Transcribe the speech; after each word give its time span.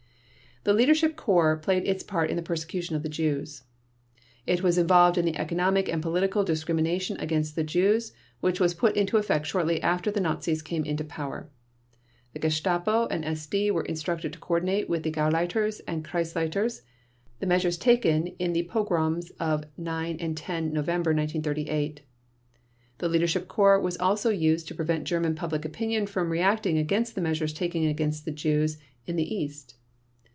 The 0.63 0.73
Leadership 0.73 1.15
Corps 1.15 1.57
played 1.57 1.87
its 1.87 2.03
part 2.03 2.29
in 2.29 2.35
the 2.35 2.43
persecution 2.43 2.95
of 2.95 3.01
the 3.01 3.09
Jews. 3.09 3.63
It 4.45 4.61
was 4.61 4.77
involved 4.77 5.17
in 5.17 5.25
the 5.25 5.35
economic 5.37 5.89
and 5.89 6.03
political 6.03 6.43
discrimination 6.43 7.17
against 7.19 7.55
the 7.55 7.63
Jews 7.63 8.13
which 8.41 8.59
was 8.59 8.75
put 8.75 8.95
into 8.95 9.17
effect 9.17 9.47
shortly 9.47 9.81
after 9.81 10.11
the 10.11 10.19
Nazis 10.21 10.61
came 10.61 10.85
into 10.85 11.03
power. 11.03 11.49
The 12.33 12.39
Gestapo 12.41 13.07
and 13.07 13.23
SD 13.23 13.71
were 13.71 13.81
instructed 13.81 14.33
to 14.33 14.39
coordinate 14.39 14.87
with 14.87 15.01
the 15.01 15.09
Gauleiters 15.09 15.81
and 15.87 16.05
Kreisleiters 16.05 16.83
the 17.39 17.47
measures 17.47 17.79
taken 17.79 18.27
in 18.37 18.53
the 18.53 18.61
pogroms 18.61 19.31
of 19.39 19.63
9 19.77 20.17
and 20.19 20.37
10 20.37 20.71
November 20.71 21.09
1938. 21.11 22.01
The 22.99 23.09
Leadership 23.09 23.47
Corps 23.47 23.81
was 23.81 23.97
also 23.97 24.29
used 24.29 24.67
to 24.67 24.75
prevent 24.75 25.05
German 25.05 25.33
public 25.33 25.65
opinion 25.65 26.05
from 26.05 26.29
reacting 26.31 26.77
against 26.77 27.15
the 27.15 27.21
measures 27.21 27.51
taken 27.51 27.83
against 27.87 28.25
the 28.25 28.31
Jews 28.31 28.77
in 29.07 29.15
the 29.15 29.25
East. 29.35 29.73